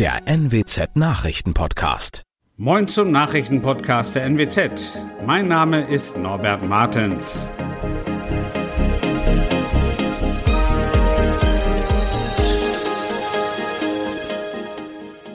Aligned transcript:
der 0.00 0.22
NWZ 0.24 0.96
Nachrichtenpodcast. 0.96 2.22
Moin 2.56 2.88
zum 2.88 3.10
Nachrichtenpodcast 3.10 4.14
der 4.14 4.24
NWZ. 4.24 4.94
Mein 5.26 5.46
Name 5.46 5.82
ist 5.90 6.16
Norbert 6.16 6.66
Martens. 6.66 7.50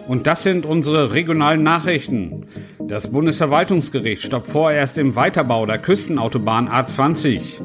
Und 0.07 0.25
das 0.25 0.41
sind 0.41 0.65
unsere 0.65 1.11
regionalen 1.11 1.61
Nachrichten. 1.61 2.47
Das 2.79 3.11
Bundesverwaltungsgericht 3.11 4.23
stoppt 4.23 4.47
vorerst 4.47 4.97
im 4.97 5.15
Weiterbau 5.15 5.67
der 5.67 5.77
Küstenautobahn 5.77 6.69
A20. 6.69 7.61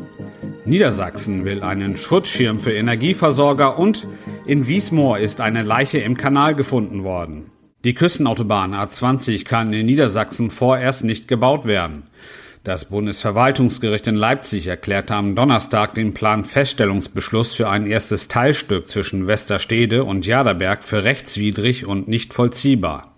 Niedersachsen 0.67 1.46
will 1.46 1.62
einen 1.62 1.96
Schutzschirm 1.96 2.61
für 2.61 2.75
Energieversorger 2.75 3.79
und 3.79 4.07
in 4.51 4.67
Wiesmoor 4.67 5.21
ist 5.21 5.41
eine 5.41 5.62
Leiche 5.62 5.98
im 5.98 6.16
Kanal 6.16 6.56
gefunden 6.56 7.05
worden. 7.05 7.52
Die 7.84 7.95
Küstenautobahn 7.95 8.74
A20 8.74 9.45
kann 9.45 9.73
in 9.73 9.87
Niedersachsen 9.87 10.51
vorerst 10.51 11.05
nicht 11.05 11.29
gebaut 11.29 11.66
werden. 11.66 12.02
Das 12.65 12.87
Bundesverwaltungsgericht 12.87 14.09
in 14.09 14.16
Leipzig 14.16 14.66
erklärte 14.66 15.15
am 15.15 15.37
Donnerstag 15.37 15.95
den 15.95 16.15
Planfeststellungsbeschluss 16.15 17.55
für 17.55 17.69
ein 17.69 17.87
erstes 17.87 18.27
Teilstück 18.27 18.91
zwischen 18.91 19.29
Westerstede 19.29 20.02
und 20.02 20.27
Jaderberg 20.27 20.82
für 20.82 21.05
rechtswidrig 21.05 21.87
und 21.87 22.09
nicht 22.09 22.35
vollziehbar. 22.35 23.15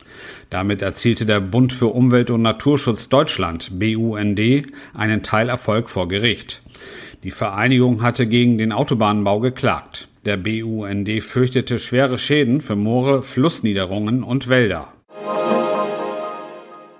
Damit 0.51 0.83
erzielte 0.83 1.25
der 1.25 1.41
Bund 1.41 1.73
für 1.73 1.87
Umwelt 1.87 2.29
und 2.29 2.43
Naturschutz 2.43 3.09
Deutschland 3.09 3.79
BUND 3.79 4.39
einen 4.93 5.23
Teilerfolg 5.23 5.89
vor 5.89 6.09
Gericht. 6.09 6.61
Die 7.25 7.31
Vereinigung 7.31 8.03
hatte 8.03 8.27
gegen 8.27 8.59
den 8.59 8.73
Autobahnbau 8.73 9.41
geklagt. 9.41 10.09
Der 10.25 10.37
BUND 10.37 11.11
fürchtete 11.21 11.81
schwere 11.81 12.17
Schäden 12.17 12.61
für 12.61 12.77
Moore, 12.77 13.25
Flussniederungen 13.25 14.23
und 14.23 14.49
Wälder. 14.49 14.93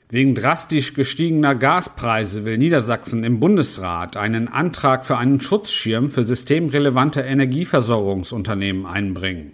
Wegen 0.09 0.35
drastisch 0.35 0.93
gestiegener 0.93 1.55
Gaspreise 1.55 2.45
will 2.45 2.59
Niedersachsen 2.59 3.23
im 3.23 3.39
Bundesrat 3.39 4.17
einen 4.17 4.49
Antrag 4.49 5.07
für 5.07 5.19
einen 5.19 5.41
Schutzschirm 5.41 6.11
für 6.11 6.25
systemrelevante 6.25 7.21
Energieversorgungsunternehmen 7.21 8.87
einbringen. 8.87 9.53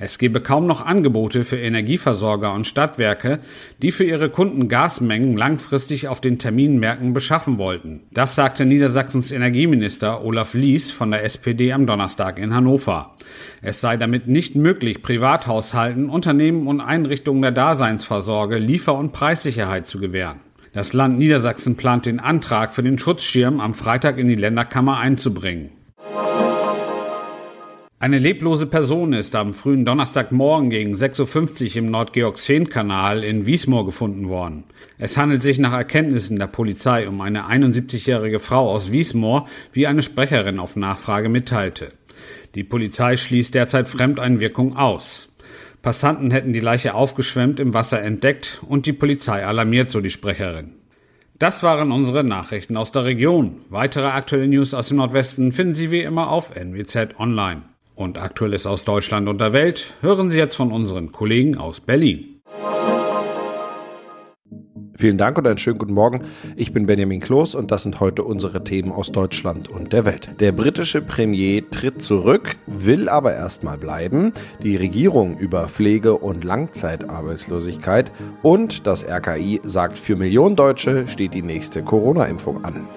Es 0.00 0.18
gebe 0.18 0.40
kaum 0.40 0.68
noch 0.68 0.86
Angebote 0.86 1.44
für 1.44 1.58
Energieversorger 1.58 2.54
und 2.54 2.68
Stadtwerke, 2.68 3.40
die 3.82 3.90
für 3.90 4.04
ihre 4.04 4.30
Kunden 4.30 4.68
Gasmengen 4.68 5.36
langfristig 5.36 6.06
auf 6.06 6.20
den 6.20 6.38
Terminmärkten 6.38 7.12
beschaffen 7.12 7.58
wollten. 7.58 8.02
Das 8.12 8.36
sagte 8.36 8.64
Niedersachsens 8.64 9.32
Energieminister 9.32 10.24
Olaf 10.24 10.54
Lies 10.54 10.92
von 10.92 11.10
der 11.10 11.24
SPD 11.24 11.72
am 11.72 11.86
Donnerstag 11.86 12.38
in 12.38 12.54
Hannover. 12.54 13.16
Es 13.60 13.80
sei 13.80 13.96
damit 13.96 14.28
nicht 14.28 14.54
möglich, 14.54 15.02
Privathaushalten, 15.02 16.10
Unternehmen 16.10 16.68
und 16.68 16.80
Einrichtungen 16.80 17.42
der 17.42 17.50
Daseinsvorsorge 17.50 18.58
Liefer- 18.58 18.96
und 18.96 19.12
Preissicherheit 19.12 19.88
zu 19.88 19.98
gewähren. 19.98 20.38
Das 20.72 20.92
Land 20.92 21.18
Niedersachsen 21.18 21.76
plant 21.76 22.06
den 22.06 22.20
Antrag 22.20 22.72
für 22.72 22.84
den 22.84 22.98
Schutzschirm 22.98 23.58
am 23.58 23.74
Freitag 23.74 24.18
in 24.18 24.28
die 24.28 24.36
Länderkammer 24.36 24.98
einzubringen. 24.98 25.70
Eine 28.00 28.20
leblose 28.20 28.68
Person 28.68 29.12
ist 29.12 29.34
am 29.34 29.54
frühen 29.54 29.84
Donnerstagmorgen 29.84 30.70
gegen 30.70 30.94
6.50 30.94 31.70
Uhr 31.70 31.76
im 31.78 31.90
Nordgeorgsfehn-Kanal 31.90 33.24
in 33.24 33.44
Wiesmoor 33.44 33.86
gefunden 33.86 34.28
worden. 34.28 34.62
Es 34.98 35.16
handelt 35.16 35.42
sich 35.42 35.58
nach 35.58 35.72
Erkenntnissen 35.72 36.38
der 36.38 36.46
Polizei 36.46 37.08
um 37.08 37.20
eine 37.20 37.48
71-jährige 37.48 38.38
Frau 38.38 38.70
aus 38.70 38.92
Wiesmoor, 38.92 39.48
wie 39.72 39.88
eine 39.88 40.02
Sprecherin 40.02 40.60
auf 40.60 40.76
Nachfrage 40.76 41.28
mitteilte. 41.28 41.92
Die 42.54 42.62
Polizei 42.62 43.16
schließt 43.16 43.52
derzeit 43.56 43.88
Fremdeinwirkung 43.88 44.76
aus. 44.76 45.34
Passanten 45.82 46.30
hätten 46.30 46.52
die 46.52 46.60
Leiche 46.60 46.94
aufgeschwemmt 46.94 47.58
im 47.58 47.74
Wasser 47.74 48.00
entdeckt 48.00 48.62
und 48.68 48.86
die 48.86 48.92
Polizei 48.92 49.44
alarmiert, 49.44 49.90
so 49.90 50.00
die 50.00 50.10
Sprecherin. 50.10 50.70
Das 51.40 51.64
waren 51.64 51.90
unsere 51.90 52.22
Nachrichten 52.22 52.76
aus 52.76 52.92
der 52.92 53.06
Region. 53.06 53.62
Weitere 53.70 54.06
aktuelle 54.06 54.46
News 54.46 54.72
aus 54.72 54.86
dem 54.86 54.98
Nordwesten 54.98 55.50
finden 55.50 55.74
Sie 55.74 55.90
wie 55.90 56.02
immer 56.02 56.30
auf 56.30 56.54
NWZ 56.54 57.18
Online 57.18 57.62
und 57.98 58.16
Aktuelles 58.16 58.66
aus 58.66 58.84
Deutschland 58.84 59.28
und 59.28 59.40
der 59.40 59.52
Welt 59.52 59.94
hören 60.00 60.30
Sie 60.30 60.38
jetzt 60.38 60.54
von 60.54 60.72
unseren 60.72 61.10
Kollegen 61.12 61.58
aus 61.58 61.80
Berlin. 61.80 62.40
Vielen 64.96 65.16
Dank 65.16 65.38
und 65.38 65.46
einen 65.46 65.58
schönen 65.58 65.78
guten 65.78 65.94
Morgen. 65.94 66.22
Ich 66.56 66.72
bin 66.72 66.86
Benjamin 66.86 67.20
Kloß 67.20 67.54
und 67.54 67.70
das 67.70 67.84
sind 67.84 68.00
heute 68.00 68.24
unsere 68.24 68.64
Themen 68.64 68.90
aus 68.90 69.12
Deutschland 69.12 69.68
und 69.68 69.92
der 69.92 70.04
Welt. 70.04 70.30
Der 70.40 70.50
britische 70.50 71.02
Premier 71.02 71.68
tritt 71.70 72.02
zurück, 72.02 72.56
will 72.66 73.08
aber 73.08 73.32
erstmal 73.32 73.78
bleiben. 73.78 74.32
Die 74.60 74.74
Regierung 74.74 75.38
über 75.38 75.68
Pflege- 75.68 76.18
und 76.18 76.42
Langzeitarbeitslosigkeit 76.42 78.10
und 78.42 78.88
das 78.88 79.04
RKI 79.04 79.60
sagt, 79.62 79.98
für 79.98 80.16
Millionen 80.16 80.56
Deutsche 80.56 81.06
steht 81.06 81.32
die 81.34 81.42
nächste 81.42 81.84
Corona-Impfung 81.84 82.64
an. 82.64 82.88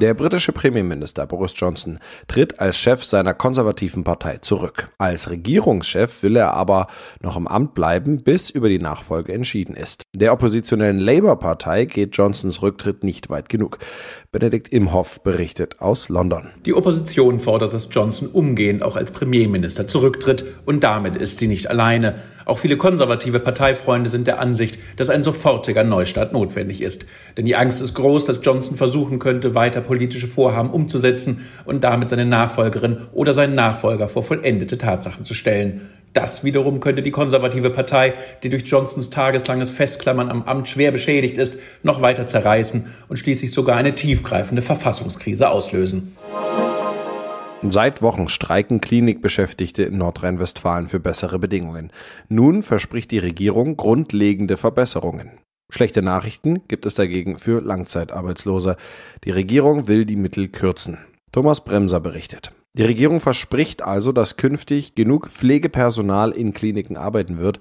Der 0.00 0.14
britische 0.14 0.52
Premierminister 0.52 1.26
Boris 1.26 1.54
Johnson 1.56 1.98
tritt 2.28 2.60
als 2.60 2.78
Chef 2.78 3.02
seiner 3.02 3.34
konservativen 3.34 4.04
Partei 4.04 4.36
zurück. 4.36 4.90
Als 4.96 5.28
Regierungschef 5.28 6.22
will 6.22 6.36
er 6.36 6.54
aber 6.54 6.86
noch 7.20 7.36
im 7.36 7.48
Amt 7.48 7.74
bleiben, 7.74 8.18
bis 8.18 8.48
über 8.48 8.68
die 8.68 8.78
Nachfolge 8.78 9.32
entschieden 9.32 9.74
ist. 9.74 10.04
Der 10.14 10.32
oppositionellen 10.32 11.00
Labour-Partei 11.00 11.86
geht 11.86 12.16
Johnsons 12.16 12.62
Rücktritt 12.62 13.02
nicht 13.02 13.28
weit 13.28 13.48
genug. 13.48 13.78
Benedikt 14.30 14.68
Imhoff 14.68 15.20
berichtet 15.24 15.80
aus 15.80 16.08
London. 16.08 16.50
Die 16.64 16.74
Opposition 16.74 17.40
fordert, 17.40 17.72
dass 17.72 17.88
Johnson 17.90 18.28
umgehend 18.28 18.84
auch 18.84 18.94
als 18.94 19.10
Premierminister 19.10 19.88
zurücktritt 19.88 20.44
und 20.64 20.84
damit 20.84 21.16
ist 21.16 21.38
sie 21.38 21.48
nicht 21.48 21.68
alleine. 21.70 22.22
Auch 22.48 22.60
viele 22.60 22.78
konservative 22.78 23.40
Parteifreunde 23.40 24.08
sind 24.08 24.26
der 24.26 24.40
Ansicht, 24.40 24.78
dass 24.96 25.10
ein 25.10 25.22
sofortiger 25.22 25.84
Neustart 25.84 26.32
notwendig 26.32 26.80
ist. 26.80 27.04
Denn 27.36 27.44
die 27.44 27.56
Angst 27.56 27.82
ist 27.82 27.92
groß, 27.92 28.24
dass 28.24 28.38
Johnson 28.42 28.78
versuchen 28.78 29.18
könnte, 29.18 29.54
weiter 29.54 29.82
politische 29.82 30.28
Vorhaben 30.28 30.70
umzusetzen 30.70 31.46
und 31.66 31.84
damit 31.84 32.08
seine 32.08 32.24
Nachfolgerin 32.24 33.02
oder 33.12 33.34
seinen 33.34 33.54
Nachfolger 33.54 34.08
vor 34.08 34.22
vollendete 34.22 34.78
Tatsachen 34.78 35.26
zu 35.26 35.34
stellen. 35.34 35.90
Das 36.14 36.42
wiederum 36.42 36.80
könnte 36.80 37.02
die 37.02 37.10
konservative 37.10 37.68
Partei, 37.68 38.14
die 38.42 38.48
durch 38.48 38.64
Johnsons 38.64 39.10
tageslanges 39.10 39.70
Festklammern 39.70 40.30
am 40.30 40.44
Amt 40.44 40.70
schwer 40.70 40.90
beschädigt 40.90 41.36
ist, 41.36 41.58
noch 41.82 42.00
weiter 42.00 42.26
zerreißen 42.26 42.86
und 43.08 43.18
schließlich 43.18 43.52
sogar 43.52 43.76
eine 43.76 43.94
tiefgreifende 43.94 44.62
Verfassungskrise 44.62 45.50
auslösen. 45.50 46.16
Seit 47.62 48.02
Wochen 48.02 48.28
streiken 48.28 48.80
Klinikbeschäftigte 48.80 49.82
in 49.82 49.98
Nordrhein-Westfalen 49.98 50.86
für 50.86 51.00
bessere 51.00 51.40
Bedingungen. 51.40 51.90
Nun 52.28 52.62
verspricht 52.62 53.10
die 53.10 53.18
Regierung 53.18 53.76
grundlegende 53.76 54.56
Verbesserungen. 54.56 55.32
Schlechte 55.68 56.00
Nachrichten 56.00 56.66
gibt 56.68 56.86
es 56.86 56.94
dagegen 56.94 57.36
für 57.36 57.60
Langzeitarbeitslose. 57.60 58.76
Die 59.24 59.32
Regierung 59.32 59.88
will 59.88 60.04
die 60.04 60.16
Mittel 60.16 60.48
kürzen. 60.48 60.98
Thomas 61.32 61.64
Bremser 61.64 61.98
berichtet. 61.98 62.52
Die 62.74 62.84
Regierung 62.84 63.18
verspricht 63.20 63.82
also, 63.82 64.12
dass 64.12 64.36
künftig 64.36 64.94
genug 64.94 65.28
Pflegepersonal 65.28 66.30
in 66.30 66.54
Kliniken 66.54 66.96
arbeiten 66.96 67.38
wird. 67.38 67.58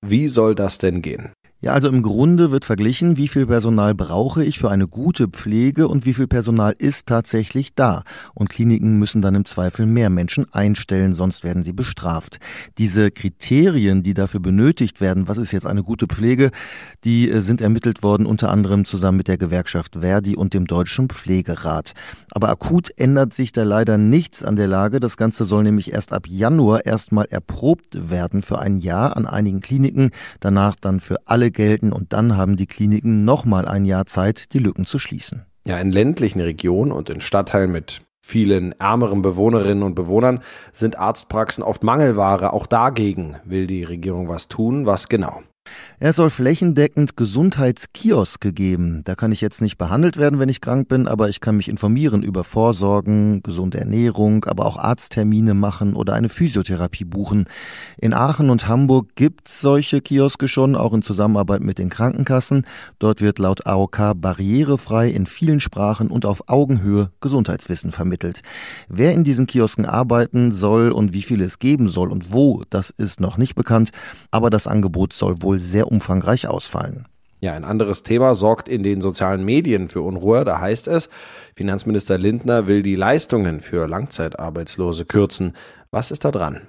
Wie 0.00 0.28
soll 0.28 0.54
das 0.54 0.78
denn 0.78 1.02
gehen? 1.02 1.32
Ja, 1.64 1.74
also 1.74 1.86
im 1.86 2.02
Grunde 2.02 2.50
wird 2.50 2.64
verglichen, 2.64 3.16
wie 3.16 3.28
viel 3.28 3.46
Personal 3.46 3.94
brauche 3.94 4.42
ich 4.42 4.58
für 4.58 4.68
eine 4.68 4.88
gute 4.88 5.28
Pflege 5.28 5.86
und 5.86 6.04
wie 6.04 6.12
viel 6.12 6.26
Personal 6.26 6.74
ist 6.76 7.06
tatsächlich 7.06 7.76
da. 7.76 8.02
Und 8.34 8.50
Kliniken 8.50 8.98
müssen 8.98 9.22
dann 9.22 9.36
im 9.36 9.44
Zweifel 9.44 9.86
mehr 9.86 10.10
Menschen 10.10 10.52
einstellen, 10.52 11.14
sonst 11.14 11.44
werden 11.44 11.62
sie 11.62 11.72
bestraft. 11.72 12.40
Diese 12.78 13.12
Kriterien, 13.12 14.02
die 14.02 14.12
dafür 14.12 14.40
benötigt 14.40 15.00
werden, 15.00 15.28
was 15.28 15.38
ist 15.38 15.52
jetzt 15.52 15.68
eine 15.68 15.84
gute 15.84 16.08
Pflege, 16.08 16.50
die 17.04 17.30
äh, 17.30 17.40
sind 17.40 17.60
ermittelt 17.60 18.02
worden 18.02 18.26
unter 18.26 18.50
anderem 18.50 18.84
zusammen 18.84 19.18
mit 19.18 19.28
der 19.28 19.38
Gewerkschaft 19.38 19.98
Verdi 20.00 20.34
und 20.34 20.54
dem 20.54 20.66
Deutschen 20.66 21.10
Pflegerat. 21.10 21.94
Aber 22.32 22.48
akut 22.48 22.90
ändert 22.96 23.34
sich 23.34 23.52
da 23.52 23.62
leider 23.62 23.98
nichts 23.98 24.42
an 24.42 24.56
der 24.56 24.66
Lage. 24.66 24.98
Das 24.98 25.16
Ganze 25.16 25.44
soll 25.44 25.62
nämlich 25.62 25.92
erst 25.92 26.12
ab 26.12 26.26
Januar 26.26 26.86
erstmal 26.86 27.26
erprobt 27.26 28.10
werden 28.10 28.42
für 28.42 28.58
ein 28.58 28.78
Jahr 28.78 29.16
an 29.16 29.26
einigen 29.26 29.60
Kliniken, 29.60 30.10
danach 30.40 30.74
dann 30.74 30.98
für 30.98 31.18
alle 31.26 31.51
gelten 31.52 31.92
und 31.92 32.12
dann 32.12 32.36
haben 32.36 32.56
die 32.56 32.66
Kliniken 32.66 33.24
nochmal 33.24 33.66
ein 33.66 33.84
Jahr 33.84 34.06
Zeit, 34.06 34.52
die 34.52 34.58
Lücken 34.58 34.86
zu 34.86 34.98
schließen. 34.98 35.44
Ja, 35.64 35.78
in 35.78 35.92
ländlichen 35.92 36.40
Regionen 36.40 36.90
und 36.90 37.08
in 37.08 37.20
Stadtteilen 37.20 37.70
mit 37.70 38.02
vielen 38.20 38.72
ärmeren 38.80 39.22
Bewohnerinnen 39.22 39.82
und 39.82 39.94
Bewohnern 39.94 40.40
sind 40.72 40.98
Arztpraxen 40.98 41.62
oft 41.62 41.82
Mangelware. 41.82 42.52
Auch 42.52 42.66
dagegen 42.66 43.36
will 43.44 43.66
die 43.66 43.84
Regierung 43.84 44.28
was 44.28 44.48
tun. 44.48 44.86
Was 44.86 45.08
genau? 45.08 45.42
Er 46.02 46.12
soll 46.12 46.30
flächendeckend 46.30 47.16
Gesundheitskioske 47.16 48.52
geben. 48.52 49.02
Da 49.04 49.14
kann 49.14 49.30
ich 49.30 49.40
jetzt 49.40 49.62
nicht 49.62 49.78
behandelt 49.78 50.16
werden, 50.16 50.40
wenn 50.40 50.48
ich 50.48 50.60
krank 50.60 50.88
bin, 50.88 51.06
aber 51.06 51.28
ich 51.28 51.40
kann 51.40 51.56
mich 51.56 51.68
informieren 51.68 52.24
über 52.24 52.42
Vorsorgen, 52.42 53.40
gesunde 53.44 53.78
Ernährung, 53.78 54.44
aber 54.46 54.66
auch 54.66 54.78
Arzttermine 54.78 55.54
machen 55.54 55.94
oder 55.94 56.14
eine 56.14 56.28
Physiotherapie 56.28 57.04
buchen. 57.04 57.44
In 57.98 58.14
Aachen 58.14 58.50
und 58.50 58.66
Hamburg 58.66 59.14
gibt's 59.14 59.60
solche 59.60 60.00
Kioske 60.00 60.48
schon, 60.48 60.74
auch 60.74 60.92
in 60.92 61.02
Zusammenarbeit 61.02 61.62
mit 61.62 61.78
den 61.78 61.88
Krankenkassen. 61.88 62.66
Dort 62.98 63.20
wird 63.20 63.38
laut 63.38 63.64
AOK 63.68 64.14
barrierefrei 64.16 65.08
in 65.08 65.26
vielen 65.26 65.60
Sprachen 65.60 66.08
und 66.08 66.26
auf 66.26 66.48
Augenhöhe 66.48 67.12
Gesundheitswissen 67.20 67.92
vermittelt. 67.92 68.42
Wer 68.88 69.12
in 69.12 69.22
diesen 69.22 69.46
Kiosken 69.46 69.86
arbeiten 69.86 70.50
soll 70.50 70.90
und 70.90 71.12
wie 71.12 71.22
viele 71.22 71.44
es 71.44 71.60
geben 71.60 71.88
soll 71.88 72.10
und 72.10 72.32
wo, 72.32 72.64
das 72.70 72.90
ist 72.90 73.20
noch 73.20 73.36
nicht 73.36 73.54
bekannt, 73.54 73.92
aber 74.32 74.50
das 74.50 74.66
Angebot 74.66 75.12
soll 75.12 75.40
wohl 75.42 75.60
sehr 75.60 75.91
umfangreich 75.92 76.48
ausfallen. 76.48 77.06
Ja, 77.40 77.52
ein 77.54 77.64
anderes 77.64 78.02
Thema 78.02 78.34
sorgt 78.34 78.68
in 78.68 78.82
den 78.82 79.00
sozialen 79.00 79.44
Medien 79.44 79.88
für 79.88 80.00
Unruhe. 80.00 80.44
Da 80.44 80.60
heißt 80.60 80.88
es, 80.88 81.08
Finanzminister 81.54 82.16
Lindner 82.16 82.66
will 82.66 82.82
die 82.82 82.94
Leistungen 82.94 83.60
für 83.60 83.86
Langzeitarbeitslose 83.86 85.04
kürzen. 85.04 85.54
Was 85.90 86.10
ist 86.10 86.24
da 86.24 86.30
dran? 86.30 86.62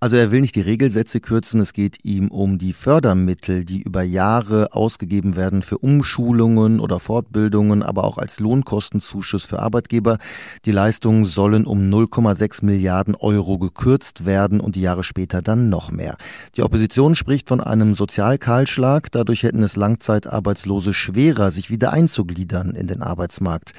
Also 0.00 0.14
er 0.14 0.30
will 0.30 0.42
nicht 0.42 0.54
die 0.54 0.60
Regelsätze 0.60 1.18
kürzen, 1.18 1.60
es 1.60 1.72
geht 1.72 2.04
ihm 2.04 2.28
um 2.28 2.56
die 2.56 2.72
Fördermittel, 2.72 3.64
die 3.64 3.82
über 3.82 4.02
Jahre 4.02 4.72
ausgegeben 4.72 5.34
werden 5.34 5.60
für 5.60 5.78
Umschulungen 5.78 6.78
oder 6.78 7.00
Fortbildungen, 7.00 7.82
aber 7.82 8.04
auch 8.04 8.16
als 8.16 8.38
Lohnkostenzuschuss 8.38 9.44
für 9.44 9.58
Arbeitgeber. 9.58 10.18
Die 10.64 10.70
Leistungen 10.70 11.24
sollen 11.24 11.66
um 11.66 11.90
0,6 11.90 12.64
Milliarden 12.64 13.16
Euro 13.16 13.58
gekürzt 13.58 14.24
werden 14.24 14.60
und 14.60 14.76
die 14.76 14.82
Jahre 14.82 15.02
später 15.02 15.42
dann 15.42 15.68
noch 15.68 15.90
mehr. 15.90 16.16
Die 16.54 16.62
Opposition 16.62 17.16
spricht 17.16 17.48
von 17.48 17.60
einem 17.60 17.96
Sozialkahlschlag, 17.96 19.10
dadurch 19.10 19.42
hätten 19.42 19.64
es 19.64 19.74
Langzeitarbeitslose 19.74 20.94
schwerer, 20.94 21.50
sich 21.50 21.70
wieder 21.70 21.92
einzugliedern 21.92 22.76
in 22.76 22.86
den 22.86 23.02
Arbeitsmarkt. 23.02 23.72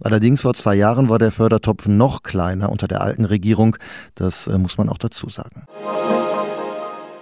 Allerdings 0.00 0.40
vor 0.40 0.54
zwei 0.54 0.74
Jahren 0.74 1.10
war 1.10 1.18
der 1.18 1.32
Fördertopf 1.32 1.86
noch 1.86 2.22
kleiner 2.22 2.70
unter 2.70 2.88
der 2.88 3.02
alten 3.02 3.26
Regierung, 3.26 3.76
das 4.14 4.46
äh, 4.46 4.56
muss 4.56 4.78
man 4.78 4.88
auch 4.88 4.96
dazu 4.96 5.28
sagen. 5.28 5.65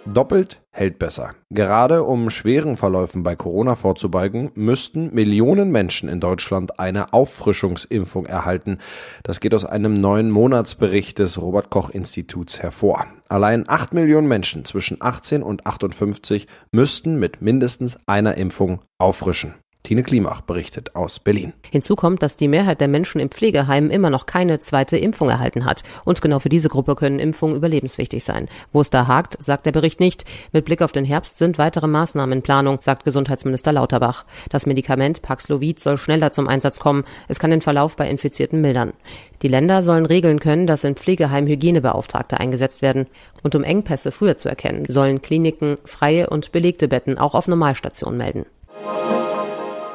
Doppelt 0.06 0.60
hält 0.70 0.98
besser. 0.98 1.34
Gerade 1.50 2.04
um 2.04 2.30
schweren 2.30 2.76
Verläufen 2.76 3.22
bei 3.22 3.36
Corona 3.36 3.74
vorzubeugen, 3.74 4.50
müssten 4.54 5.14
Millionen 5.14 5.72
Menschen 5.72 6.08
in 6.08 6.20
Deutschland 6.20 6.78
eine 6.78 7.12
Auffrischungsimpfung 7.12 8.26
erhalten. 8.26 8.78
Das 9.22 9.40
geht 9.40 9.54
aus 9.54 9.64
einem 9.64 9.94
neuen 9.94 10.30
Monatsbericht 10.30 11.18
des 11.18 11.40
Robert 11.40 11.70
Koch 11.70 11.90
Instituts 11.90 12.62
hervor. 12.62 13.06
Allein 13.28 13.64
8 13.66 13.94
Millionen 13.94 14.28
Menschen 14.28 14.64
zwischen 14.64 14.98
18 15.00 15.42
und 15.42 15.66
58 15.66 16.46
müssten 16.70 17.18
mit 17.18 17.40
mindestens 17.40 17.98
einer 18.06 18.36
Impfung 18.36 18.82
auffrischen. 18.98 19.54
Tine 19.86 20.02
Klimach 20.02 20.40
berichtet 20.40 20.96
aus 20.96 21.18
Berlin. 21.18 21.52
Hinzu 21.70 21.94
kommt, 21.94 22.22
dass 22.22 22.38
die 22.38 22.48
Mehrheit 22.48 22.80
der 22.80 22.88
Menschen 22.88 23.20
im 23.20 23.28
Pflegeheim 23.28 23.90
immer 23.90 24.08
noch 24.08 24.24
keine 24.24 24.58
zweite 24.58 24.96
Impfung 24.96 25.28
erhalten 25.28 25.66
hat. 25.66 25.82
Und 26.06 26.22
genau 26.22 26.38
für 26.38 26.48
diese 26.48 26.70
Gruppe 26.70 26.94
können 26.94 27.18
Impfungen 27.18 27.54
überlebenswichtig 27.54 28.24
sein. 28.24 28.48
Wo 28.72 28.80
es 28.80 28.88
da 28.88 29.06
hakt, 29.08 29.36
sagt 29.42 29.66
der 29.66 29.72
Bericht 29.72 30.00
nicht. 30.00 30.24
Mit 30.52 30.64
Blick 30.64 30.80
auf 30.80 30.92
den 30.92 31.04
Herbst 31.04 31.36
sind 31.36 31.58
weitere 31.58 31.86
Maßnahmen 31.86 32.38
in 32.38 32.42
Planung, 32.42 32.78
sagt 32.80 33.04
Gesundheitsminister 33.04 33.74
Lauterbach. 33.74 34.24
Das 34.48 34.64
Medikament 34.64 35.20
Paxlovid 35.20 35.78
soll 35.78 35.98
schneller 35.98 36.30
zum 36.30 36.48
Einsatz 36.48 36.78
kommen. 36.78 37.04
Es 37.28 37.38
kann 37.38 37.50
den 37.50 37.60
Verlauf 37.60 37.94
bei 37.94 38.08
Infizierten 38.08 38.62
mildern. 38.62 38.94
Die 39.42 39.48
Länder 39.48 39.82
sollen 39.82 40.06
regeln 40.06 40.40
können, 40.40 40.66
dass 40.66 40.84
in 40.84 40.96
Pflegeheim 40.96 41.46
Hygienebeauftragte 41.46 42.40
eingesetzt 42.40 42.80
werden. 42.80 43.06
Und 43.42 43.54
um 43.54 43.62
Engpässe 43.62 44.12
früher 44.12 44.38
zu 44.38 44.48
erkennen, 44.48 44.86
sollen 44.88 45.20
Kliniken 45.20 45.76
freie 45.84 46.30
und 46.30 46.52
belegte 46.52 46.88
Betten 46.88 47.18
auch 47.18 47.34
auf 47.34 47.48
Normalstationen 47.48 48.16
melden. 48.16 48.46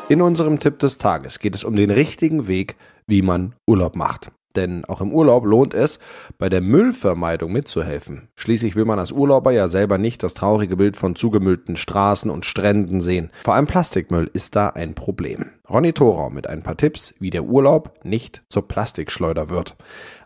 In 0.10 0.24
unserem 0.24 0.60
Tipp 0.60 0.80
des 0.80 0.98
Tages 0.98 1.38
geht 1.38 1.54
es 1.54 1.64
um 1.64 1.76
den 1.76 1.92
richtigen 1.92 2.48
Weg, 2.48 2.78
wie 3.06 3.22
man 3.22 3.54
Urlaub 3.68 3.96
macht. 3.96 4.32
Denn 4.56 4.84
auch 4.86 5.02
im 5.02 5.14
Urlaub 5.14 5.46
lohnt 5.46 5.76
es, 5.76 6.00
bei 6.40 6.50
der 6.50 6.62
Müllvermeidung 6.62 7.52
mitzuhelfen. 7.52 8.28
Schließlich 8.36 8.76
will 8.76 8.86
man 8.86 8.98
als 8.98 9.12
Urlauber 9.12 9.52
ja 9.52 9.68
selber 9.68 10.00
nicht 10.00 10.24
das 10.24 10.34
traurige 10.34 10.78
Bild 10.78 10.98
von 10.98 11.16
zugemüllten 11.16 11.76
Straßen 11.76 12.32
und 12.32 12.48
Stränden 12.48 13.02
sehen. 13.02 13.30
Vor 13.44 13.54
allem 13.54 13.68
Plastikmüll 13.68 14.32
ist 14.34 14.56
da 14.56 14.70
ein 14.70 14.96
Problem. 14.96 15.52
Ronny 15.70 15.94
Thorau 15.94 16.32
mit 16.32 16.48
ein 16.48 16.64
paar 16.64 16.76
Tipps, 16.76 17.14
wie 17.20 17.30
der 17.30 17.44
Urlaub 17.44 17.94
nicht 18.04 18.42
zur 18.50 18.68
Plastikschleuder 18.68 19.50
wird. 19.50 19.76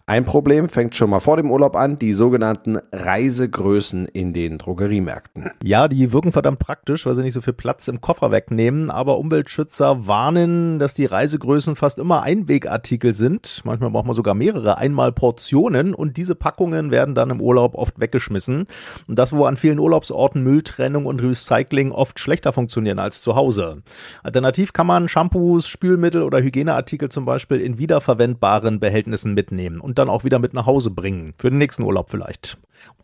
Ein 0.05 0.25
Problem 0.25 0.67
fängt 0.67 0.95
schon 0.95 1.09
mal 1.09 1.21
vor 1.21 1.37
dem 1.37 1.49
Urlaub 1.49 1.77
an, 1.77 1.97
die 1.97 2.11
sogenannten 2.11 2.77
Reisegrößen 2.91 4.05
in 4.05 4.33
den 4.33 4.57
Drogeriemärkten. 4.57 5.51
Ja, 5.63 5.87
die 5.87 6.11
wirken 6.11 6.33
verdammt 6.33 6.59
praktisch, 6.59 7.05
weil 7.05 7.15
sie 7.15 7.21
nicht 7.21 7.35
so 7.35 7.39
viel 7.39 7.53
Platz 7.53 7.87
im 7.87 8.01
Koffer 8.01 8.29
wegnehmen, 8.29 8.91
aber 8.91 9.17
Umweltschützer 9.17 10.05
warnen, 10.05 10.77
dass 10.77 10.93
die 10.93 11.05
Reisegrößen 11.05 11.77
fast 11.77 11.99
immer 11.99 12.21
Einwegartikel 12.21 13.13
sind. 13.13 13.61
Manchmal 13.63 13.91
braucht 13.91 14.05
man 14.05 14.13
sogar 14.13 14.33
mehrere, 14.33 14.77
einmal 14.77 15.13
Portionen 15.13 15.93
und 15.93 16.17
diese 16.17 16.35
Packungen 16.35 16.91
werden 16.91 17.15
dann 17.15 17.29
im 17.29 17.39
Urlaub 17.39 17.73
oft 17.75 17.97
weggeschmissen. 17.97 18.67
Und 19.07 19.17
das, 19.17 19.31
wo 19.31 19.45
an 19.45 19.55
vielen 19.55 19.79
Urlaubsorten 19.79 20.43
Mülltrennung 20.43 21.05
und 21.05 21.21
Recycling 21.21 21.93
oft 21.93 22.19
schlechter 22.19 22.51
funktionieren 22.51 22.99
als 22.99 23.21
zu 23.21 23.37
Hause. 23.37 23.83
Alternativ 24.21 24.73
kann 24.73 24.87
man 24.87 25.07
Shampoos, 25.07 25.65
Spülmittel 25.65 26.23
oder 26.23 26.41
Hygieneartikel 26.41 27.07
zum 27.07 27.23
Beispiel 27.23 27.61
in 27.61 27.77
wiederverwendbaren 27.77 28.81
Behältnissen 28.81 29.33
mitnehmen. 29.33 29.79
Und 29.79 29.92
und 29.93 29.99
dann 29.99 30.09
auch 30.09 30.23
wieder 30.23 30.39
mit 30.39 30.55
nach 30.55 30.65
Hause 30.65 30.89
bringen. 30.89 31.35
Für 31.37 31.51
den 31.51 31.59
nächsten 31.59 31.83
Urlaub 31.83 32.09
vielleicht. 32.09 32.57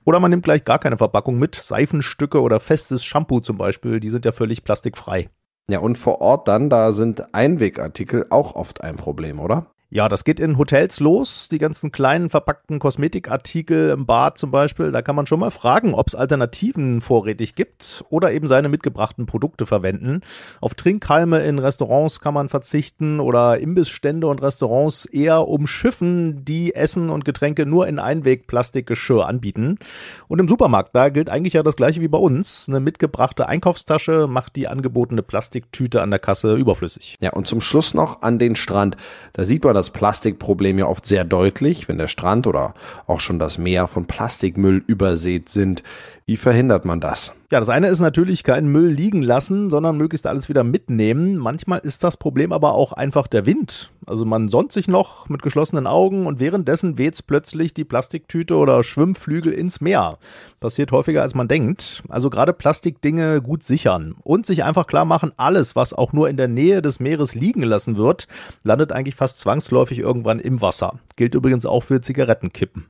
Oder 0.06 0.20
man 0.20 0.32
nimmt 0.32 0.44
gleich 0.44 0.64
gar 0.64 0.80
keine 0.80 0.98
Verpackung 0.98 1.38
mit. 1.38 1.54
Seifenstücke 1.54 2.42
oder 2.42 2.60
festes 2.60 3.04
Shampoo 3.04 3.42
zum 3.42 3.60
Beispiel, 3.60 4.00
die 4.00 4.10
sind 4.10 4.26
ja 4.26 4.32
völlig 4.32 4.64
plastikfrei. 4.64 5.30
Ja, 5.70 5.80
und 5.80 6.00
vor 6.00 6.20
Ort 6.20 6.48
dann, 6.48 6.72
da 6.72 6.92
sind 6.92 7.36
Einwegartikel 7.36 8.26
auch 8.32 8.56
oft 8.56 8.82
ein 8.82 8.96
Problem, 8.96 9.40
oder? 9.40 9.68
Ja, 9.92 10.08
das 10.08 10.24
geht 10.24 10.40
in 10.40 10.60
Hotels 10.60 11.00
los, 11.00 11.50
die 11.50 11.58
ganzen 11.58 11.92
kleinen 11.92 12.30
verpackten 12.30 12.78
Kosmetikartikel 12.78 13.90
im 13.90 14.06
Bad 14.06 14.38
zum 14.38 14.52
Beispiel. 14.52 14.92
Da 14.92 15.02
kann 15.02 15.16
man 15.16 15.26
schon 15.26 15.40
mal 15.40 15.50
fragen, 15.50 15.96
ob 15.96 16.08
es 16.08 16.14
Alternativen 16.14 17.02
vorrätig 17.02 17.56
gibt 17.56 18.06
oder 18.12 18.32
eben 18.32 18.48
seine 18.48 18.70
mitgebrachten 18.70 19.26
Produkte 19.26 19.66
verwenden. 19.66 20.22
Auf 20.62 20.76
Trinkhalme 20.76 21.40
in 21.40 21.58
Restaurants 21.58 22.20
kann 22.20 22.36
man 22.36 22.50
verzichten 22.50 23.20
oder 23.20 23.58
Imbissstände 23.58 24.28
und 24.28 24.44
Restaurants 24.44 25.06
eher 25.06 25.48
umschiffen, 25.48 26.46
die 26.46 26.76
Essen 26.76 27.10
und 27.10 27.26
Getränke 27.26 27.66
nur 27.66 27.88
in 27.88 27.98
Einweg-Plastikgeschirr 27.98 29.26
anbieten. 29.26 29.80
Und 30.28 30.38
im 30.38 30.48
Supermarkt, 30.48 30.96
da 30.96 31.10
gilt 31.10 31.32
eigentlich 31.32 31.54
ja 31.54 31.64
das 31.64 31.76
gleiche 31.76 32.00
wie 32.00 32.08
bei 32.08 32.20
uns. 32.20 32.68
Eine 32.70 32.80
mitgebrachte 32.80 33.48
Einkaufstasche 33.48 34.28
macht 34.28 34.56
die 34.56 34.68
angebotene 34.68 35.24
Plastiktüte 35.24 36.04
an 36.04 36.12
der 36.12 36.20
Kasse 36.20 36.54
überflüssig. 36.54 37.18
Ja, 37.22 37.34
und 37.34 37.48
zum 37.48 37.60
Schluss 37.60 37.96
noch 37.96 38.22
an 38.22 38.38
den 38.38 38.56
Strand. 38.56 38.96
Da 39.34 39.46
sieht 39.46 39.64
man 39.64 39.79
das 39.80 39.90
Plastikproblem 39.90 40.78
ja 40.78 40.86
oft 40.86 41.06
sehr 41.06 41.24
deutlich, 41.24 41.88
wenn 41.88 41.98
der 41.98 42.08
Strand 42.08 42.46
oder 42.48 42.74
auch 43.08 43.20
schon 43.20 43.40
das 43.40 43.58
Meer 43.58 43.88
von 43.88 44.06
Plastikmüll 44.06 44.84
übersät 44.86 45.50
sind. 45.50 45.84
Wie 46.30 46.38
verhindert 46.38 46.86
man 46.86 47.00
das? 47.00 47.34
Ja, 47.52 47.60
das 47.60 47.70
eine 47.70 47.88
ist 47.88 48.02
natürlich 48.02 48.44
keinen 48.44 48.72
Müll 48.72 48.92
liegen 48.92 49.24
lassen, 49.24 49.72
sondern 49.72 49.98
möglichst 49.98 50.28
alles 50.28 50.48
wieder 50.48 50.64
mitnehmen. 50.64 51.38
Manchmal 51.40 51.80
ist 51.80 52.04
das 52.04 52.18
Problem 52.18 52.52
aber 52.52 52.76
auch 52.76 52.94
einfach 52.94 53.26
der 53.26 53.48
Wind. 53.48 53.90
Also 54.06 54.26
man 54.26 54.48
sonnt 54.48 54.72
sich 54.72 54.88
noch 54.88 55.28
mit 55.28 55.42
geschlossenen 55.42 55.88
Augen 55.88 56.28
und 56.28 56.40
währenddessen 56.40 57.00
weht's 57.00 57.24
plötzlich 57.24 57.74
die 57.74 57.84
Plastiktüte 57.84 58.58
oder 58.58 58.84
Schwimmflügel 58.84 59.52
ins 59.52 59.82
Meer. 59.82 60.20
Passiert 60.60 60.92
häufiger 60.92 61.24
als 61.24 61.34
man 61.34 61.48
denkt. 61.48 62.04
Also 62.10 62.30
gerade 62.30 62.54
Plastikdinge 62.54 63.42
gut 63.42 63.64
sichern 63.64 64.14
und 64.22 64.46
sich 64.46 64.64
einfach 64.64 64.86
klar 64.86 65.06
machen, 65.06 65.32
alles, 65.36 65.76
was 65.76 65.94
auch 65.94 66.14
nur 66.14 66.30
in 66.30 66.38
der 66.38 66.48
Nähe 66.48 66.84
des 66.84 67.00
Meeres 67.00 67.34
liegen 67.34 67.62
gelassen 67.62 67.98
wird, 67.98 68.28
landet 68.62 68.92
eigentlich 68.92 69.16
fast 69.16 69.40
zwangsläufig 69.40 69.98
irgendwann 69.98 70.38
im 70.38 70.62
Wasser. 70.62 71.00
Gilt 71.16 71.34
übrigens 71.34 71.66
auch 71.66 71.82
für 71.82 72.02
Zigarettenkippen. 72.02 72.86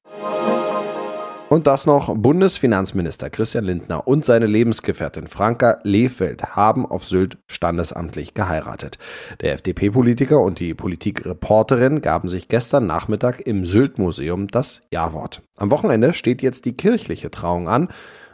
Und 1.50 1.66
das 1.66 1.88
noch, 1.88 2.16
Bundesfinanzminister 2.16 3.32
Christian 3.32 3.64
Lindner 3.64 4.08
und 4.08 4.24
seine 4.24 4.46
Lebensgefährtin 4.46 5.26
Franka 5.26 5.80
Lehfeld 5.82 6.56
haben 6.56 6.86
auf 6.86 7.06
Sylt 7.06 7.40
standesamtlich 7.48 8.36
geheiratet. 8.36 9.00
Der 9.42 9.54
FDP-Politiker 9.54 10.40
und 10.40 10.60
die 10.60 10.76
Politikreporterin 10.76 12.02
gaben 12.02 12.28
sich 12.28 12.50
gestern 12.50 12.86
Nachmittag 12.86 13.42
im 13.42 13.66
Sylt-Museum 13.66 14.48
das 14.48 14.84
Ja-Wort. 14.92 15.42
Am 15.58 15.72
Wochenende 15.72 16.14
steht 16.14 16.44
jetzt 16.44 16.66
die 16.66 16.78
kirchliche 16.78 17.32
Trauung 17.32 17.68
an, 17.68 17.88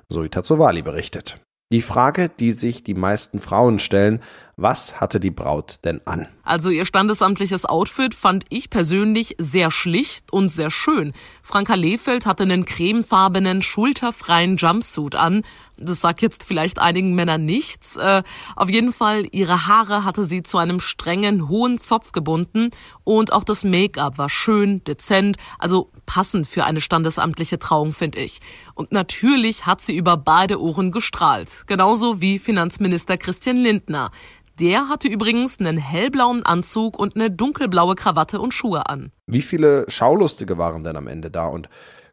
so 0.09 0.21
Itazovali 0.21 0.81
berichtet. 0.81 1.39
Die 1.71 1.81
Frage, 1.81 2.29
die 2.29 2.51
sich 2.51 2.83
die 2.83 2.93
meisten 2.93 3.39
Frauen 3.39 3.79
stellen, 3.79 4.19
Was 4.57 5.01
hatte 5.01 5.19
die 5.19 5.31
Braut 5.31 5.79
denn 5.83 5.99
an? 6.05 6.27
Also 6.43 6.69
ihr 6.69 6.85
standesamtliches 6.85 7.65
Outfit 7.65 8.13
fand 8.13 8.45
ich 8.49 8.69
persönlich 8.69 9.35
sehr 9.37 9.69
schlicht 9.69 10.31
und 10.31 10.47
sehr 10.47 10.71
schön. 10.71 11.11
Franka 11.43 11.73
Lehfeld 11.73 12.25
hatte 12.25 12.43
einen 12.43 12.63
cremefarbenen, 12.63 13.61
schulterfreien 13.61 14.55
Jumpsuit 14.55 15.15
an. 15.15 15.41
Das 15.75 15.99
sagt 15.99 16.21
jetzt 16.21 16.45
vielleicht 16.45 16.79
einigen 16.79 17.15
Männern 17.15 17.43
nichts. 17.43 17.97
Äh, 17.97 18.23
auf 18.55 18.69
jeden 18.69 18.93
Fall, 18.93 19.27
ihre 19.33 19.67
Haare 19.67 20.05
hatte 20.05 20.25
sie 20.25 20.41
zu 20.41 20.57
einem 20.57 20.79
strengen, 20.79 21.49
hohen 21.49 21.77
Zopf 21.77 22.13
gebunden 22.13 22.69
und 23.03 23.33
auch 23.33 23.43
das 23.43 23.65
Make-up 23.65 24.17
war 24.17 24.29
schön, 24.29 24.81
dezent, 24.85 25.35
also 25.59 25.91
passend 26.05 26.47
für 26.47 26.63
eine 26.63 26.79
standesamtliche 26.79 27.59
Trauung, 27.59 27.91
finde 27.91 28.19
ich. 28.19 28.39
Und 28.73 28.93
natürlich 28.93 29.65
hat 29.65 29.81
sie 29.81 29.97
über 29.97 30.15
beide 30.15 30.61
Ohren 30.61 30.91
gestrahlt, 30.91 31.63
genauso 31.67 32.21
wie 32.21 32.39
Finanzminister 32.39 33.17
Christian 33.17 33.57
Lindner. 33.57 34.11
Der 34.59 34.87
hatte 34.87 35.09
übrigens 35.09 35.59
einen 35.59 35.77
hellblauen 35.77 36.45
Anzug 36.45 36.97
und 36.97 37.15
eine 37.15 37.29
dunkelblaue 37.29 37.95
Krawatte 37.95 38.39
und 38.39 38.53
Schuhe 38.53 38.87
an. 38.87 39.11
Wie 39.27 39.41
viele 39.41 39.83
Schaulustige 39.89 40.57
waren 40.57 40.85
denn 40.85 40.95
am 40.95 41.07
Ende 41.07 41.29
da 41.29 41.47
und 41.47 41.67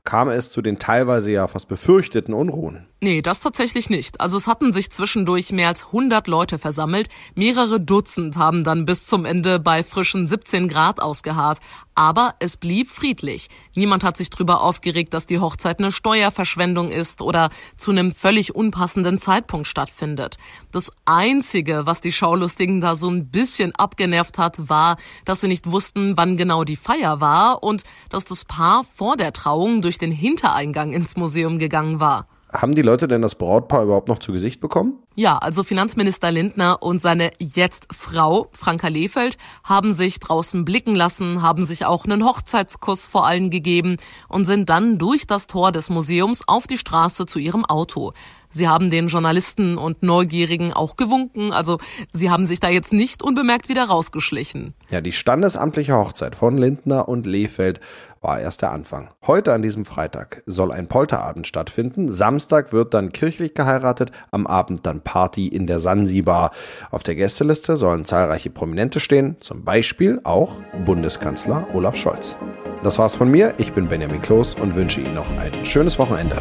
kam 0.04 0.28
es 0.28 0.50
zu 0.50 0.62
den 0.62 0.78
teilweise 0.78 1.32
ja 1.32 1.46
fast 1.46 1.68
befürchteten 1.68 2.34
Unruhen? 2.34 2.86
Nee, 3.04 3.20
das 3.20 3.40
tatsächlich 3.40 3.90
nicht. 3.90 4.20
Also 4.20 4.36
es 4.36 4.46
hatten 4.46 4.72
sich 4.72 4.92
zwischendurch 4.92 5.50
mehr 5.50 5.66
als 5.66 5.86
100 5.86 6.28
Leute 6.28 6.60
versammelt. 6.60 7.08
Mehrere 7.34 7.80
Dutzend 7.80 8.36
haben 8.36 8.62
dann 8.62 8.84
bis 8.84 9.04
zum 9.06 9.24
Ende 9.24 9.58
bei 9.58 9.82
frischen 9.82 10.28
17 10.28 10.68
Grad 10.68 11.02
ausgeharrt. 11.02 11.58
Aber 11.96 12.36
es 12.38 12.56
blieb 12.56 12.88
friedlich. 12.88 13.48
Niemand 13.74 14.04
hat 14.04 14.16
sich 14.16 14.30
drüber 14.30 14.62
aufgeregt, 14.62 15.12
dass 15.14 15.26
die 15.26 15.40
Hochzeit 15.40 15.78
eine 15.80 15.90
Steuerverschwendung 15.90 16.90
ist 16.90 17.20
oder 17.20 17.50
zu 17.76 17.90
einem 17.90 18.12
völlig 18.14 18.54
unpassenden 18.54 19.18
Zeitpunkt 19.18 19.66
stattfindet. 19.66 20.38
Das 20.70 20.90
Einzige, 21.04 21.84
was 21.84 22.00
die 22.00 22.12
Schaulustigen 22.12 22.80
da 22.80 22.94
so 22.96 23.10
ein 23.10 23.30
bisschen 23.30 23.74
abgenervt 23.74 24.38
hat, 24.38 24.70
war, 24.70 24.96
dass 25.24 25.42
sie 25.42 25.48
nicht 25.48 25.70
wussten, 25.70 26.16
wann 26.16 26.36
genau 26.36 26.64
die 26.64 26.76
Feier 26.76 27.20
war 27.20 27.62
und 27.62 27.82
dass 28.10 28.24
das 28.24 28.44
Paar 28.44 28.84
vor 28.84 29.16
der 29.16 29.32
Trauung 29.32 29.82
durch 29.82 29.91
den 29.98 30.12
Hintereingang 30.12 30.92
ins 30.92 31.16
Museum 31.16 31.58
gegangen 31.58 32.00
war. 32.00 32.26
Haben 32.52 32.74
die 32.74 32.82
Leute 32.82 33.08
denn 33.08 33.22
das 33.22 33.34
Brautpaar 33.36 33.84
überhaupt 33.84 34.08
noch 34.08 34.18
zu 34.18 34.30
Gesicht 34.30 34.60
bekommen? 34.60 34.98
Ja, 35.14 35.38
also 35.38 35.64
Finanzminister 35.64 36.30
Lindner 36.30 36.82
und 36.82 37.00
seine 37.00 37.30
jetzt 37.38 37.86
Frau 37.90 38.48
Franka 38.52 38.88
Lehfeld 38.88 39.38
haben 39.64 39.94
sich 39.94 40.20
draußen 40.20 40.64
blicken 40.66 40.94
lassen, 40.94 41.40
haben 41.40 41.64
sich 41.64 41.86
auch 41.86 42.04
einen 42.04 42.24
Hochzeitskuss 42.24 43.06
vor 43.06 43.26
allen 43.26 43.48
gegeben 43.48 43.96
und 44.28 44.44
sind 44.44 44.68
dann 44.68 44.98
durch 44.98 45.26
das 45.26 45.46
Tor 45.46 45.72
des 45.72 45.88
Museums 45.88 46.42
auf 46.46 46.66
die 46.66 46.76
Straße 46.76 47.24
zu 47.24 47.38
ihrem 47.38 47.64
Auto. 47.64 48.12
Sie 48.50 48.68
haben 48.68 48.90
den 48.90 49.08
Journalisten 49.08 49.78
und 49.78 50.02
Neugierigen 50.02 50.74
auch 50.74 50.96
gewunken, 50.96 51.52
also 51.52 51.78
sie 52.12 52.30
haben 52.30 52.46
sich 52.46 52.60
da 52.60 52.68
jetzt 52.68 52.92
nicht 52.92 53.22
unbemerkt 53.22 53.70
wieder 53.70 53.84
rausgeschlichen. 53.84 54.74
Ja, 54.90 55.00
die 55.00 55.12
standesamtliche 55.12 55.96
Hochzeit 55.96 56.34
von 56.34 56.58
Lindner 56.58 57.08
und 57.08 57.26
Lehfeld 57.26 57.80
war 58.22 58.40
erst 58.40 58.62
der 58.62 58.72
Anfang. 58.72 59.10
Heute 59.26 59.52
an 59.52 59.60
diesem 59.62 59.84
Freitag 59.84 60.42
soll 60.46 60.72
ein 60.72 60.88
Polterabend 60.88 61.46
stattfinden. 61.46 62.10
Samstag 62.10 62.72
wird 62.72 62.94
dann 62.94 63.12
kirchlich 63.12 63.54
geheiratet, 63.54 64.12
am 64.30 64.46
Abend 64.46 64.86
dann 64.86 65.02
Party 65.02 65.48
in 65.48 65.66
der 65.66 65.80
Sansibar. 65.80 66.52
Auf 66.90 67.02
der 67.02 67.16
Gästeliste 67.16 67.76
sollen 67.76 68.04
zahlreiche 68.04 68.50
Prominente 68.50 69.00
stehen, 69.00 69.36
zum 69.40 69.64
Beispiel 69.64 70.20
auch 70.24 70.56
Bundeskanzler 70.84 71.66
Olaf 71.74 71.96
Scholz. 71.96 72.36
Das 72.82 72.98
war's 72.98 73.14
von 73.14 73.30
mir. 73.30 73.54
Ich 73.58 73.72
bin 73.72 73.88
Benjamin 73.88 74.22
Kloß 74.22 74.56
und 74.56 74.74
wünsche 74.74 75.00
Ihnen 75.00 75.14
noch 75.14 75.30
ein 75.38 75.64
schönes 75.64 75.98
Wochenende. 75.98 76.40